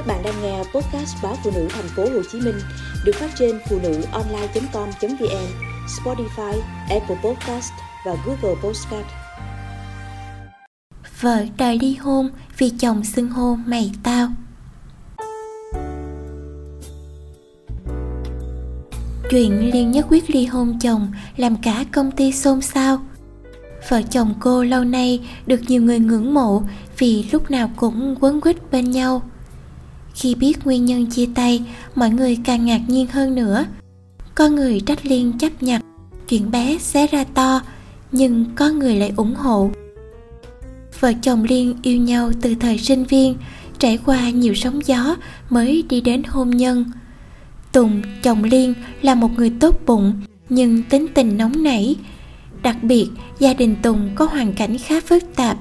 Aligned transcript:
Các 0.00 0.06
bạn 0.06 0.22
đang 0.22 0.42
nghe 0.42 0.58
podcast 0.58 1.16
báo 1.22 1.36
phụ 1.44 1.50
nữ 1.54 1.68
thành 1.70 1.88
phố 1.96 2.02
Hồ 2.02 2.22
Chí 2.32 2.40
Minh 2.40 2.60
được 3.04 3.12
phát 3.14 3.30
trên 3.38 3.58
phụ 3.68 3.78
nữ 3.82 4.02
online.com.vn, 4.12 5.46
Spotify, 5.86 6.60
Apple 6.88 7.16
Podcast 7.24 7.72
và 8.06 8.16
Google 8.26 8.60
Podcast. 8.62 9.06
Vợ 11.20 11.44
đòi 11.58 11.78
ly 11.78 11.94
hôn 11.94 12.30
vì 12.58 12.70
chồng 12.70 13.04
xưng 13.04 13.28
hô 13.28 13.54
mày 13.66 13.92
tao. 14.02 14.28
Chuyện 19.30 19.70
Liên 19.72 19.90
nhất 19.90 20.06
quyết 20.08 20.30
ly 20.30 20.46
hôn 20.46 20.78
chồng 20.80 21.12
làm 21.36 21.56
cả 21.56 21.84
công 21.92 22.10
ty 22.10 22.32
xôn 22.32 22.60
xao. 22.60 22.98
Vợ 23.88 24.02
chồng 24.10 24.34
cô 24.40 24.64
lâu 24.64 24.84
nay 24.84 25.28
được 25.46 25.60
nhiều 25.68 25.82
người 25.82 25.98
ngưỡng 25.98 26.34
mộ 26.34 26.62
vì 26.98 27.24
lúc 27.32 27.50
nào 27.50 27.70
cũng 27.76 28.16
quấn 28.20 28.40
quýt 28.40 28.70
bên 28.70 28.90
nhau 28.90 29.22
khi 30.14 30.34
biết 30.34 30.66
nguyên 30.66 30.84
nhân 30.84 31.06
chia 31.06 31.26
tay, 31.34 31.62
mọi 31.94 32.10
người 32.10 32.38
càng 32.44 32.64
ngạc 32.66 32.80
nhiên 32.88 33.06
hơn 33.06 33.34
nữa. 33.34 33.64
Có 34.34 34.48
người 34.48 34.80
trách 34.80 35.06
liên 35.06 35.38
chấp 35.38 35.62
nhặt 35.62 35.82
chuyện 36.28 36.50
bé 36.50 36.78
xé 36.78 37.06
ra 37.06 37.24
to, 37.24 37.60
nhưng 38.12 38.44
có 38.54 38.68
người 38.70 38.96
lại 38.96 39.12
ủng 39.16 39.34
hộ. 39.34 39.70
Vợ 41.00 41.12
chồng 41.22 41.44
liên 41.44 41.74
yêu 41.82 41.96
nhau 41.96 42.30
từ 42.40 42.54
thời 42.54 42.78
sinh 42.78 43.04
viên, 43.04 43.36
trải 43.78 43.98
qua 44.04 44.30
nhiều 44.30 44.54
sóng 44.54 44.80
gió 44.86 45.16
mới 45.50 45.84
đi 45.88 46.00
đến 46.00 46.22
hôn 46.28 46.50
nhân. 46.50 46.84
Tùng, 47.72 48.02
chồng 48.22 48.44
liên 48.44 48.74
là 49.02 49.14
một 49.14 49.30
người 49.36 49.52
tốt 49.60 49.80
bụng, 49.86 50.20
nhưng 50.48 50.82
tính 50.82 51.06
tình 51.14 51.38
nóng 51.38 51.62
nảy. 51.62 51.96
Đặc 52.62 52.76
biệt, 52.82 53.08
gia 53.38 53.54
đình 53.54 53.76
tùng 53.82 54.10
có 54.14 54.24
hoàn 54.24 54.52
cảnh 54.52 54.78
khá 54.78 55.00
phức 55.00 55.22
tạp. 55.36 55.58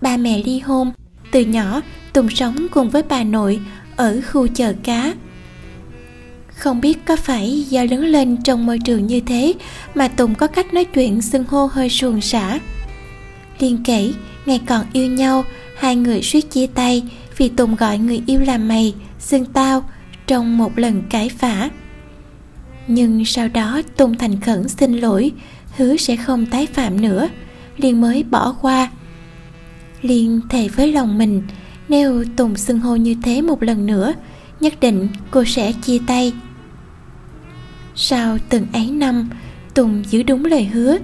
Ba 0.00 0.16
mẹ 0.16 0.42
ly 0.42 0.58
hôn, 0.58 0.92
từ 1.32 1.40
nhỏ 1.40 1.80
tùng 2.12 2.30
sống 2.30 2.66
cùng 2.70 2.90
với 2.90 3.02
bà 3.08 3.24
nội 3.24 3.60
ở 4.02 4.20
khu 4.32 4.46
chợ 4.46 4.72
cá. 4.84 5.14
Không 6.48 6.80
biết 6.80 6.98
có 7.06 7.16
phải 7.16 7.64
do 7.68 7.84
lớn 7.84 8.04
lên 8.04 8.42
trong 8.42 8.66
môi 8.66 8.78
trường 8.78 9.06
như 9.06 9.20
thế 9.20 9.54
mà 9.94 10.08
tùng 10.08 10.34
có 10.34 10.46
cách 10.46 10.74
nói 10.74 10.84
chuyện 10.84 11.22
xưng 11.22 11.44
hô 11.44 11.66
hơi 11.66 11.88
suồng 11.88 12.20
sã. 12.20 12.58
Liên 13.58 13.78
kể, 13.84 14.12
ngày 14.46 14.60
còn 14.66 14.86
yêu 14.92 15.06
nhau, 15.06 15.44
hai 15.78 15.96
người 15.96 16.22
suýt 16.22 16.40
chia 16.40 16.66
tay 16.66 17.02
vì 17.36 17.48
tùng 17.48 17.76
gọi 17.76 17.98
người 17.98 18.22
yêu 18.26 18.40
là 18.40 18.58
mày, 18.58 18.94
xưng 19.18 19.44
tao, 19.44 19.84
trong 20.26 20.58
một 20.58 20.78
lần 20.78 21.02
cãi 21.10 21.30
vã. 21.40 21.68
Nhưng 22.86 23.24
sau 23.24 23.48
đó 23.48 23.82
tùng 23.96 24.18
thành 24.18 24.40
khẩn 24.40 24.68
xin 24.68 24.96
lỗi, 24.96 25.32
hứa 25.76 25.96
sẽ 25.96 26.16
không 26.16 26.46
tái 26.46 26.66
phạm 26.66 27.00
nữa 27.00 27.28
liên 27.76 28.00
mới 28.00 28.22
bỏ 28.22 28.56
qua. 28.60 28.90
Liên 30.02 30.40
thề 30.50 30.68
với 30.68 30.92
lòng 30.92 31.18
mình 31.18 31.42
nếu 31.92 32.24
Tùng 32.36 32.56
xưng 32.56 32.80
hô 32.80 32.96
như 32.96 33.14
thế 33.22 33.42
một 33.42 33.62
lần 33.62 33.86
nữa, 33.86 34.14
Nhất 34.60 34.74
định 34.80 35.08
cô 35.30 35.44
sẽ 35.44 35.72
chia 35.72 35.98
tay. 36.06 36.32
Sau 37.94 38.38
từng 38.48 38.66
ấy 38.72 38.90
năm, 38.90 39.30
Tùng 39.74 40.02
giữ 40.10 40.22
đúng 40.22 40.44
lời 40.44 40.64
hứa. 40.64 40.96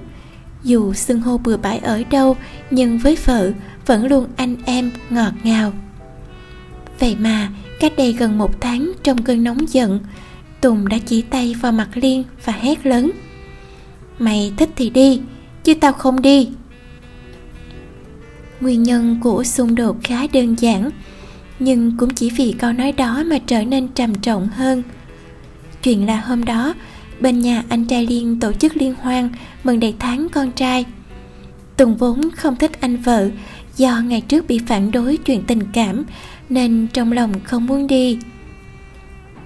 Dù 0.63 0.93
xưng 0.93 1.21
hô 1.21 1.37
bừa 1.37 1.57
bãi 1.57 1.77
ở 1.77 2.03
đâu, 2.11 2.37
Nhưng 2.71 2.97
với 2.97 3.17
vợ 3.25 3.51
Vẫn 3.85 4.05
luôn 4.05 4.27
anh 4.35 4.55
em 4.65 4.91
ngọt 5.09 5.31
ngào. 5.43 5.73
Vậy 6.99 7.15
mà, 7.19 7.49
Cách 7.79 7.93
đây 7.97 8.13
gần 8.13 8.37
một 8.37 8.61
tháng 8.61 8.91
Trong 9.03 9.23
cơn 9.23 9.43
nóng 9.43 9.69
giận, 9.69 9.99
Tùng 10.61 10.87
đã 10.87 10.97
chỉ 11.05 11.21
tay 11.21 11.55
vào 11.61 11.71
mặt 11.71 11.89
Liên 11.93 12.23
Và 12.45 12.53
hét 12.53 12.85
lớn. 12.85 13.11
Mày 14.19 14.53
thích 14.57 14.69
thì 14.75 14.89
đi, 14.89 15.21
Chứ 15.63 15.73
tao 15.73 15.93
không 15.93 16.21
đi 16.21 16.49
nguyên 18.61 18.83
nhân 18.83 19.19
của 19.21 19.43
xung 19.43 19.75
đột 19.75 19.97
khá 20.03 20.27
đơn 20.33 20.55
giản, 20.59 20.89
nhưng 21.59 21.97
cũng 21.97 22.09
chỉ 22.09 22.29
vì 22.29 22.55
câu 22.59 22.73
nói 22.73 22.91
đó 22.91 23.23
mà 23.27 23.37
trở 23.47 23.63
nên 23.63 23.87
trầm 23.87 24.15
trọng 24.15 24.47
hơn. 24.47 24.83
Chuyện 25.83 26.05
là 26.05 26.21
hôm 26.21 26.45
đó, 26.45 26.73
bên 27.19 27.39
nhà 27.39 27.63
anh 27.69 27.85
trai 27.85 28.07
liên 28.07 28.39
tổ 28.39 28.53
chức 28.53 28.77
liên 28.77 28.95
hoan 29.01 29.29
mừng 29.63 29.79
đầy 29.79 29.95
tháng 29.99 30.27
con 30.31 30.51
trai. 30.51 30.85
Tùng 31.77 31.97
vốn 31.97 32.29
không 32.35 32.55
thích 32.55 32.81
anh 32.81 32.97
vợ, 32.97 33.29
do 33.77 34.01
ngày 34.01 34.21
trước 34.21 34.47
bị 34.47 34.59
phản 34.67 34.91
đối 34.91 35.17
chuyện 35.17 35.43
tình 35.47 35.63
cảm, 35.73 36.03
nên 36.49 36.87
trong 36.93 37.11
lòng 37.11 37.33
không 37.43 37.65
muốn 37.65 37.87
đi. 37.87 38.19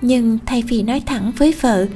Nhưng 0.01 0.39
thay 0.45 0.63
vì 0.67 0.81
nói 0.81 1.01
thẳng 1.05 1.31
với 1.37 1.53
vợ, 1.61 1.87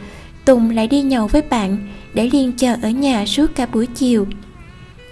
tùng 0.46 0.70
lại 0.70 0.88
đi 0.88 1.02
nhậu 1.02 1.28
với 1.28 1.42
bạn 1.42 1.78
để 2.14 2.30
liên 2.34 2.52
chờ 2.58 2.76
ở 2.82 2.90
nhà 2.90 3.26
suốt 3.26 3.56
cả 3.56 3.66
buổi 3.66 3.86
chiều. 3.86 4.28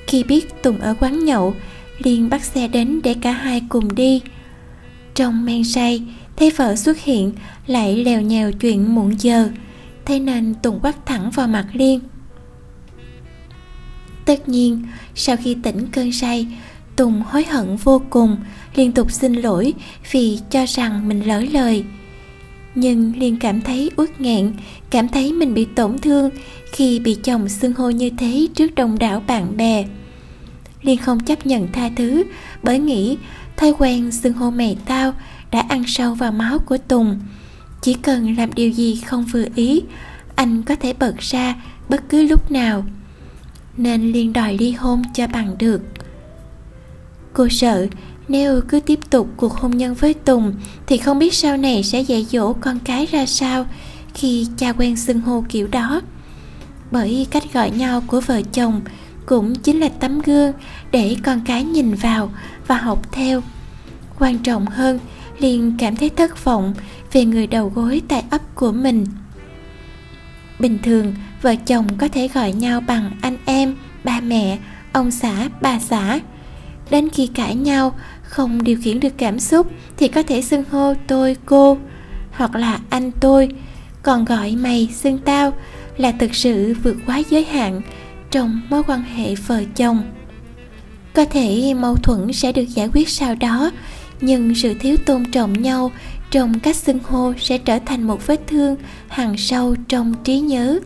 Khi 0.07 0.24
biết 0.24 0.63
tùng 0.63 0.80
ở 0.80 0.96
quán 1.00 1.25
nhậu 1.25 1.56
liền 1.97 2.29
bắt 2.29 2.44
xe 2.44 2.67
đến 2.67 3.00
để 3.03 3.16
cả 3.22 3.31
hai 3.31 3.61
cùng 3.69 3.95
đi. 3.95 4.22
Trong 5.16 5.45
men 5.45 5.63
say, 5.63 6.01
thấy 6.35 6.51
vợ 6.51 6.75
xuất 6.75 7.00
hiện, 7.00 7.31
lại 7.67 7.97
lèo 7.97 8.22
nhèo 8.22 8.51
chuyện 8.51 8.95
muộn 8.95 9.16
giờ 9.19 9.50
thế 10.06 10.19
nên 10.19 10.53
tùng 10.63 10.79
quát 10.81 11.06
thẳng 11.06 11.31
vào 11.31 11.47
mặt 11.47 11.67
liên 11.73 12.00
tất 14.25 14.50
nhiên, 14.50 14.83
sau 15.16 15.38
khi 15.38 15.57
tỉnh 15.63 15.88
cơn 15.91 16.11
say, 16.11 16.47
tùng 16.95 17.22
hối 17.22 17.44
hận 17.44 17.75
vô 17.75 18.01
cùng, 18.09 18.38
liên 18.75 18.91
tục 18.91 19.12
xin 19.12 19.33
lỗi 19.33 19.73
vì 20.12 20.39
cho 20.50 20.66
rằng 20.66 21.07
mình 21.07 21.27
lỡ 21.27 21.39
lời. 21.51 21.83
Nhưng 22.75 23.13
liên 23.19 23.38
cảm 23.39 23.62
thấy 23.62 23.91
uất 23.97 24.22
nghẹn, 24.22 24.53
cảm 24.89 25.07
thấy 25.07 25.33
mình 25.33 25.53
bị 25.53 25.66
tổn 25.75 25.97
thương 25.97 26.29
khi 26.72 27.00
bị 27.00 27.17
chồng 27.23 27.50
xưng 27.50 27.73
hô 27.73 27.89
như 27.89 28.09
thế 28.17 28.47
trước 28.56 28.75
đông 28.75 29.00
đảo 29.00 29.23
bạn 29.27 29.57
bè. 29.57 29.85
Liên 30.85 30.97
không 30.97 31.19
chấp 31.19 31.46
nhận 31.46 31.72
tha 31.72 31.90
thứ 31.96 32.23
bởi 32.63 32.79
nghĩ 32.79 33.18
thói 33.57 33.73
quen 33.78 34.12
xưng 34.12 34.34
hô 34.34 34.51
mẹ 34.51 34.75
tao 34.85 35.13
đã 35.51 35.66
ăn 35.69 35.84
sâu 35.88 36.13
vào 36.13 36.31
máu 36.31 36.59
của 36.59 36.78
Tùng. 36.78 37.19
Chỉ 37.81 37.94
cần 37.94 38.38
làm 38.38 38.53
điều 38.53 38.69
gì 38.69 39.01
không 39.06 39.25
vừa 39.25 39.45
ý, 39.56 39.81
anh 40.35 40.63
có 40.63 40.75
thể 40.75 40.94
bật 40.94 41.19
ra 41.19 41.56
bất 41.90 42.09
cứ 42.09 42.22
lúc 42.22 42.51
nào. 42.51 42.85
Nên 43.78 44.12
liền 44.12 44.34
đòi 44.34 44.57
ly 44.57 44.72
hôn 44.72 45.01
cho 45.13 45.28
bằng 45.28 45.56
được. 45.59 45.81
Cô 47.34 47.47
sợ 47.50 47.88
nếu 48.28 48.62
cứ 48.62 48.79
tiếp 48.79 49.00
tục 49.09 49.29
cuộc 49.38 49.53
hôn 49.53 49.78
nhân 49.78 49.94
với 49.94 50.13
Tùng 50.13 50.53
thì 50.88 50.97
không 50.97 51.19
biết 51.19 51.34
sau 51.34 51.57
này 51.57 51.84
sẽ 51.84 52.01
dạy 52.01 52.25
dỗ 52.31 52.53
con 52.53 52.79
cái 52.79 53.06
ra 53.06 53.25
sao 53.25 53.66
khi 54.13 54.47
cha 54.57 54.74
quen 54.74 54.95
xưng 54.95 55.22
hô 55.22 55.44
kiểu 55.50 55.68
đó. 55.68 56.01
Bởi 56.91 57.28
cách 57.31 57.53
gọi 57.53 57.72
nhau 57.72 58.01
của 58.07 58.22
vợ 58.22 58.41
chồng 58.41 58.81
cũng 59.25 59.56
chính 59.56 59.80
là 59.80 59.90
tấm 59.90 60.22
gương 60.22 60.53
để 60.91 61.16
con 61.24 61.41
cái 61.46 61.63
nhìn 61.63 61.94
vào 61.94 62.31
và 62.68 62.78
học 62.78 63.12
theo. 63.12 63.41
Quan 64.19 64.38
trọng 64.38 64.66
hơn, 64.66 65.00
liền 65.40 65.75
cảm 65.80 65.96
thấy 65.96 66.09
thất 66.09 66.44
vọng 66.44 66.74
về 67.12 67.25
người 67.25 67.47
đầu 67.47 67.72
gối 67.75 68.02
tại 68.08 68.24
ấp 68.30 68.56
của 68.56 68.72
mình. 68.72 69.06
Bình 70.59 70.80
thường, 70.84 71.13
vợ 71.41 71.56
chồng 71.56 71.88
có 71.97 72.08
thể 72.08 72.28
gọi 72.28 72.52
nhau 72.52 72.81
bằng 72.81 73.12
anh 73.22 73.38
em, 73.46 73.75
ba 74.03 74.22
mẹ, 74.22 74.58
ông 74.94 75.12
xã, 75.12 75.50
bà 75.62 75.80
xã. 75.80 76.19
Đến 76.90 77.09
khi 77.09 77.28
cãi 77.28 77.56
nhau, 77.56 77.96
không 78.24 78.63
điều 78.63 78.78
khiển 78.84 79.00
được 79.00 79.18
cảm 79.18 79.40
xúc 79.40 79.72
thì 79.97 80.07
có 80.07 80.24
thể 80.24 80.42
xưng 80.42 80.63
hô 80.72 80.94
tôi, 81.07 81.36
cô 81.46 81.78
hoặc 82.31 82.56
là 82.56 82.80
anh 82.90 83.12
tôi 83.12 83.50
còn 84.03 84.25
gọi 84.25 84.56
mày 84.56 84.90
xưng 84.94 85.18
tao 85.18 85.53
là 85.97 86.12
thực 86.12 86.36
sự 86.36 86.75
vượt 86.84 86.96
quá 87.06 87.22
giới 87.30 87.46
hạn 87.46 87.81
trong 88.35 88.62
mối 88.69 88.84
quan 88.88 89.03
hệ 89.03 89.35
vợ 89.35 89.63
chồng. 89.75 90.03
Có 91.13 91.25
thể 91.25 91.73
mâu 91.73 91.96
thuẫn 91.96 92.34
sẽ 92.34 92.51
được 92.51 92.63
giải 92.69 92.90
quyết 92.94 93.09
sau 93.09 93.35
đó, 93.35 93.72
nhưng 94.22 94.56
sự 94.56 94.73
thiếu 94.73 94.97
tôn 95.06 95.31
trọng 95.31 95.62
nhau 95.62 95.91
trong 96.31 96.59
cách 96.59 96.75
xưng 96.75 97.00
hô 97.03 97.34
sẽ 97.40 97.57
trở 97.57 97.79
thành 97.85 98.03
một 98.03 98.28
vết 98.28 98.41
thương 98.47 98.75
hằn 99.07 99.38
sâu 99.38 99.75
trong 99.88 100.13
trí 100.24 100.40
nhớ. 100.40 100.79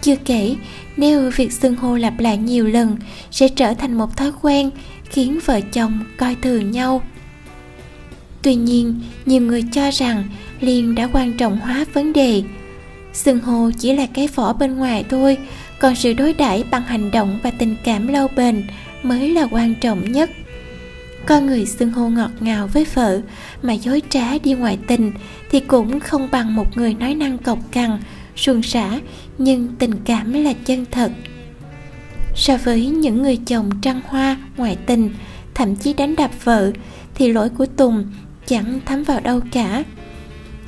Chưa 0.00 0.16
kể, 0.16 0.56
nếu 0.96 1.30
việc 1.36 1.52
xưng 1.52 1.76
hô 1.76 1.96
lặp 1.96 2.20
lại 2.20 2.36
nhiều 2.36 2.66
lần 2.66 2.96
sẽ 3.30 3.48
trở 3.48 3.74
thành 3.74 3.94
một 3.94 4.16
thói 4.16 4.32
quen 4.42 4.70
khiến 5.04 5.38
vợ 5.44 5.60
chồng 5.60 6.04
coi 6.16 6.34
thường 6.34 6.70
nhau. 6.70 7.02
Tuy 8.42 8.54
nhiên, 8.54 9.00
nhiều 9.26 9.42
người 9.42 9.64
cho 9.72 9.90
rằng 9.90 10.24
liên 10.60 10.94
đã 10.94 11.08
quan 11.12 11.32
trọng 11.32 11.58
hóa 11.58 11.84
vấn 11.92 12.12
đề. 12.12 12.42
Xưng 13.12 13.40
hô 13.40 13.70
chỉ 13.78 13.92
là 13.92 14.06
cái 14.14 14.28
vỏ 14.34 14.52
bên 14.52 14.76
ngoài 14.76 15.04
thôi 15.10 15.38
còn 15.78 15.94
sự 15.94 16.12
đối 16.12 16.32
đãi 16.32 16.64
bằng 16.70 16.82
hành 16.82 17.10
động 17.10 17.38
và 17.42 17.50
tình 17.50 17.76
cảm 17.84 18.08
lâu 18.08 18.28
bền 18.36 18.64
mới 19.02 19.30
là 19.30 19.48
quan 19.50 19.74
trọng 19.74 20.12
nhất. 20.12 20.30
Con 21.26 21.46
người 21.46 21.66
xưng 21.66 21.90
hô 21.90 22.08
ngọt 22.08 22.30
ngào 22.40 22.66
với 22.66 22.86
vợ, 22.94 23.20
mà 23.62 23.72
dối 23.72 24.02
trá 24.08 24.38
đi 24.38 24.52
ngoại 24.52 24.78
tình 24.86 25.12
thì 25.50 25.60
cũng 25.60 26.00
không 26.00 26.28
bằng 26.30 26.54
một 26.54 26.76
người 26.76 26.94
nói 26.94 27.14
năng 27.14 27.38
cộc 27.38 27.58
cằn, 27.70 27.98
suồng 28.36 28.62
sã, 28.62 29.00
nhưng 29.38 29.68
tình 29.78 29.94
cảm 30.04 30.32
là 30.32 30.52
chân 30.52 30.84
thật. 30.90 31.12
So 32.36 32.56
với 32.56 32.86
những 32.86 33.22
người 33.22 33.36
chồng 33.46 33.70
trăng 33.82 34.00
hoa, 34.06 34.36
ngoại 34.56 34.76
tình, 34.86 35.10
thậm 35.54 35.76
chí 35.76 35.92
đánh 35.92 36.16
đập 36.16 36.30
vợ, 36.44 36.72
thì 37.14 37.32
lỗi 37.32 37.48
của 37.48 37.66
tùng 37.66 38.04
chẳng 38.46 38.80
thấm 38.86 39.02
vào 39.04 39.20
đâu 39.20 39.40
cả 39.52 39.84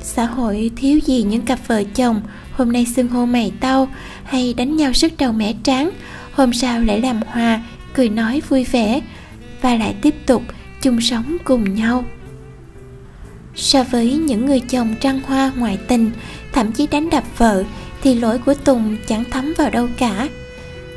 xã 0.01 0.25
hội 0.25 0.71
thiếu 0.75 0.99
gì 1.05 1.23
những 1.23 1.41
cặp 1.41 1.59
vợ 1.67 1.83
chồng? 1.95 2.21
Hôm 2.51 2.71
nay 2.71 2.85
xưng 2.95 3.07
hô 3.07 3.25
mày 3.25 3.51
tao 3.59 3.87
hay 4.23 4.53
đánh 4.53 4.77
nhau 4.77 4.93
sức 4.93 5.13
đầu 5.17 5.31
mẻ 5.31 5.53
tráng? 5.63 5.89
Hôm 6.33 6.53
sau 6.53 6.81
lại 6.81 7.01
làm 7.01 7.21
hòa, 7.27 7.61
cười 7.93 8.09
nói 8.09 8.41
vui 8.49 8.63
vẻ 8.63 9.01
và 9.61 9.75
lại 9.75 9.95
tiếp 10.01 10.15
tục 10.25 10.43
chung 10.81 11.01
sống 11.01 11.37
cùng 11.43 11.75
nhau. 11.75 12.05
So 13.55 13.83
với 13.83 14.13
những 14.13 14.45
người 14.45 14.59
chồng 14.59 14.95
trăng 15.01 15.19
hoa 15.25 15.51
ngoại 15.57 15.77
tình, 15.87 16.11
thậm 16.53 16.71
chí 16.71 16.87
đánh 16.87 17.09
đập 17.09 17.23
vợ 17.37 17.63
thì 18.01 18.15
lỗi 18.15 18.37
của 18.37 18.53
tùng 18.53 18.97
chẳng 19.07 19.23
thấm 19.31 19.53
vào 19.57 19.69
đâu 19.69 19.87
cả. 19.97 20.27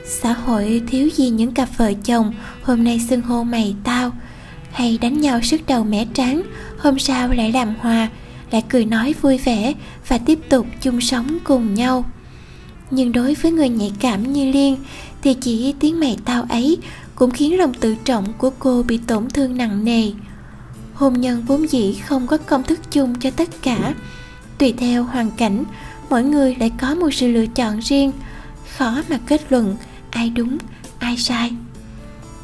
Xã 0.06 0.32
hội 0.32 0.82
thiếu 0.86 1.08
gì 1.14 1.28
những 1.28 1.52
cặp 1.52 1.68
vợ 1.76 1.92
chồng? 2.04 2.34
Hôm 2.62 2.84
nay 2.84 3.00
xưng 3.08 3.20
hô 3.20 3.44
mày 3.44 3.76
tao 3.84 4.12
hay 4.72 4.98
đánh 4.98 5.20
nhau 5.20 5.40
sức 5.42 5.60
đầu 5.66 5.84
mẻ 5.84 6.06
trắng 6.14 6.42
hôm 6.78 6.98
sau 6.98 7.28
lại 7.28 7.52
làm 7.52 7.74
hòa 7.80 8.08
lại 8.50 8.62
cười 8.68 8.84
nói 8.84 9.14
vui 9.20 9.38
vẻ 9.38 9.74
và 10.08 10.18
tiếp 10.18 10.38
tục 10.48 10.66
chung 10.80 11.00
sống 11.00 11.38
cùng 11.44 11.74
nhau. 11.74 12.04
Nhưng 12.90 13.12
đối 13.12 13.34
với 13.34 13.52
người 13.52 13.68
nhạy 13.68 13.92
cảm 14.00 14.32
như 14.32 14.52
liên, 14.52 14.76
thì 15.22 15.34
chỉ 15.34 15.74
tiếng 15.80 16.00
mày 16.00 16.18
tao 16.24 16.46
ấy 16.48 16.78
cũng 17.14 17.30
khiến 17.30 17.58
lòng 17.58 17.74
tự 17.74 17.94
trọng 18.04 18.32
của 18.38 18.50
cô 18.58 18.82
bị 18.82 18.98
tổn 19.06 19.30
thương 19.30 19.56
nặng 19.56 19.84
nề. 19.84 20.10
Hôn 20.94 21.20
nhân 21.20 21.42
vốn 21.46 21.70
dĩ 21.70 21.94
không 21.94 22.26
có 22.26 22.36
công 22.36 22.62
thức 22.62 22.80
chung 22.90 23.14
cho 23.20 23.30
tất 23.30 23.48
cả. 23.62 23.94
Tùy 24.58 24.72
theo 24.72 25.04
hoàn 25.04 25.30
cảnh, 25.30 25.64
mỗi 26.10 26.24
người 26.24 26.56
lại 26.60 26.72
có 26.80 26.94
một 26.94 27.10
sự 27.12 27.28
lựa 27.28 27.46
chọn 27.46 27.78
riêng. 27.78 28.12
Khó 28.76 29.02
mà 29.08 29.18
kết 29.26 29.52
luận 29.52 29.76
ai 30.10 30.30
đúng, 30.30 30.58
ai 30.98 31.16
sai. 31.16 31.50